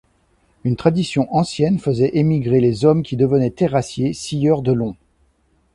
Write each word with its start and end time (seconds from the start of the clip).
Une 0.63 0.77
tradition 0.77 1.27
ancienne 1.31 1.77
faisait 1.77 2.17
émigrer 2.17 2.59
les 2.59 2.85
hommes 2.85 3.03
qui 3.03 3.17
devenaient 3.17 3.51
terrassiers, 3.51 4.13
scieurs 4.13 4.63
de 4.63 4.71
long. 4.73 4.95